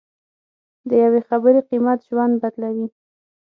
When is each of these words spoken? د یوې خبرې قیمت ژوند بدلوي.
د 0.89 0.91
یوې 1.03 1.21
خبرې 1.29 1.61
قیمت 1.69 1.99
ژوند 2.09 2.33
بدلوي. 2.41 2.87